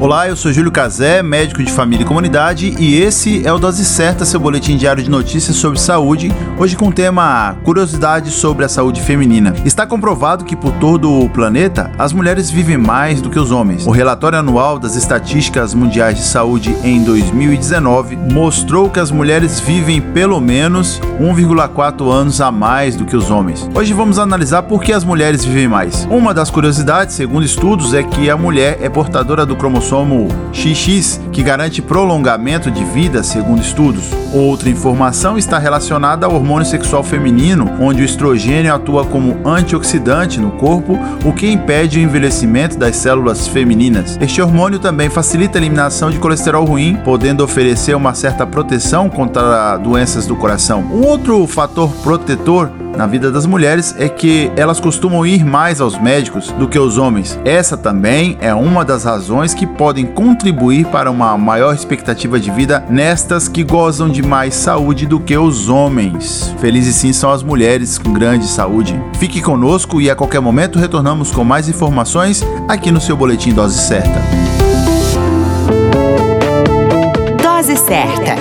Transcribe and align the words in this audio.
Olá, 0.00 0.28
eu 0.28 0.34
sou 0.34 0.52
Júlio 0.52 0.72
Cazé, 0.72 1.22
médico 1.22 1.62
de 1.62 1.70
família 1.70 2.02
e 2.02 2.06
comunidade, 2.06 2.74
e 2.80 3.00
esse 3.00 3.46
é 3.46 3.52
o 3.52 3.60
Dose 3.60 3.84
Certa, 3.84 4.24
seu 4.24 4.40
boletim 4.40 4.76
diário 4.76 5.00
de 5.02 5.08
notícias 5.08 5.56
sobre 5.56 5.78
saúde, 5.78 6.32
hoje 6.58 6.74
com 6.74 6.88
o 6.88 6.92
tema 6.92 7.56
Curiosidades 7.62 8.34
sobre 8.34 8.64
a 8.64 8.68
saúde 8.68 9.00
feminina. 9.00 9.54
Está 9.64 9.86
comprovado 9.86 10.44
que 10.44 10.56
por 10.56 10.72
todo 10.72 11.10
o 11.10 11.30
planeta, 11.30 11.92
as 11.96 12.12
mulheres 12.12 12.50
vivem 12.50 12.76
mais 12.76 13.22
do 13.22 13.30
que 13.30 13.38
os 13.38 13.52
homens. 13.52 13.86
O 13.86 13.92
relatório 13.92 14.36
anual 14.36 14.80
das 14.80 14.96
estatísticas 14.96 15.72
mundiais 15.74 16.16
de 16.16 16.24
saúde 16.24 16.76
em 16.82 17.02
2019 17.04 18.16
mostrou 18.16 18.90
que 18.90 18.98
as 18.98 19.12
mulheres 19.12 19.60
vivem 19.60 20.00
pelo 20.00 20.40
menos 20.40 21.00
1,4 21.20 22.10
anos 22.10 22.40
a 22.40 22.50
mais 22.50 22.96
do 22.96 23.04
que 23.04 23.16
os 23.16 23.30
homens. 23.30 23.70
Hoje 23.72 23.92
vamos 23.92 24.18
analisar 24.18 24.64
por 24.64 24.82
que 24.82 24.92
as 24.92 25.04
mulheres 25.04 25.44
vivem 25.44 25.68
mais. 25.68 26.04
Uma 26.10 26.34
das 26.34 26.50
curiosidades, 26.50 27.14
segundo 27.14 27.46
estudos, 27.46 27.94
é 27.94 28.02
que 28.02 28.28
a 28.28 28.36
mulher 28.36 28.78
é 28.82 28.88
portadora 28.88 29.46
do 29.46 29.54
cromossomo 29.54 29.84
cromossomo 29.94 30.28
XX, 30.52 31.20
que 31.30 31.42
garante 31.42 31.80
prolongamento 31.80 32.70
de 32.70 32.84
vida, 32.84 33.22
segundo 33.22 33.62
estudos. 33.62 34.10
Outra 34.32 34.68
informação 34.68 35.38
está 35.38 35.58
relacionada 35.58 36.26
ao 36.26 36.34
hormônio 36.34 36.66
sexual 36.66 37.04
feminino, 37.04 37.70
onde 37.80 38.02
o 38.02 38.04
estrogênio 38.04 38.74
atua 38.74 39.04
como 39.04 39.48
antioxidante 39.48 40.40
no 40.40 40.50
corpo, 40.52 40.98
o 41.24 41.32
que 41.32 41.48
impede 41.48 41.98
o 41.98 42.02
envelhecimento 42.02 42.76
das 42.76 42.96
células 42.96 43.46
femininas. 43.46 44.18
Este 44.20 44.42
hormônio 44.42 44.80
também 44.80 45.08
facilita 45.08 45.58
a 45.58 45.60
eliminação 45.60 46.10
de 46.10 46.18
colesterol 46.18 46.64
ruim, 46.64 46.98
podendo 47.04 47.44
oferecer 47.44 47.94
uma 47.94 48.14
certa 48.14 48.44
proteção 48.44 49.08
contra 49.08 49.76
doenças 49.76 50.26
do 50.26 50.34
coração. 50.34 50.80
Um 50.80 51.06
outro 51.06 51.46
fator 51.46 51.90
protetor 52.02 52.70
na 52.96 53.06
vida 53.06 53.30
das 53.30 53.46
mulheres 53.46 53.94
é 53.98 54.08
que 54.08 54.50
elas 54.56 54.80
costumam 54.80 55.26
ir 55.26 55.44
mais 55.44 55.80
aos 55.80 55.98
médicos 55.98 56.50
do 56.52 56.68
que 56.68 56.78
os 56.78 56.98
homens. 56.98 57.38
Essa 57.44 57.76
também 57.76 58.36
é 58.40 58.54
uma 58.54 58.84
das 58.84 59.04
razões 59.04 59.52
que 59.52 59.66
podem 59.66 60.06
contribuir 60.06 60.86
para 60.86 61.10
uma 61.10 61.36
maior 61.36 61.74
expectativa 61.74 62.38
de 62.38 62.50
vida 62.50 62.84
nestas 62.88 63.48
que 63.48 63.64
gozam 63.64 64.08
de 64.08 64.22
mais 64.22 64.54
saúde 64.54 65.06
do 65.06 65.18
que 65.18 65.36
os 65.36 65.68
homens. 65.68 66.54
Felizes 66.58 66.96
sim 66.96 67.12
são 67.12 67.30
as 67.30 67.42
mulheres 67.42 67.98
com 67.98 68.12
grande 68.12 68.46
saúde. 68.46 69.00
Fique 69.18 69.42
conosco 69.42 70.00
e 70.00 70.08
a 70.08 70.14
qualquer 70.14 70.40
momento 70.40 70.78
retornamos 70.78 71.32
com 71.32 71.44
mais 71.44 71.68
informações 71.68 72.44
aqui 72.68 72.90
no 72.90 73.00
seu 73.00 73.16
boletim 73.16 73.52
Dose 73.52 73.78
Certa. 73.78 74.22
Dose 77.42 77.76
Certa. 77.76 78.34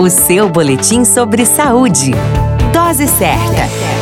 O 0.00 0.10
seu 0.10 0.48
boletim 0.48 1.04
sobre 1.04 1.46
saúde. 1.46 2.12
Dose 2.92 3.06
certa. 3.06 4.01